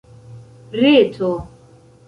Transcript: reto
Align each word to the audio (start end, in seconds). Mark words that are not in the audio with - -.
reto 0.81 1.31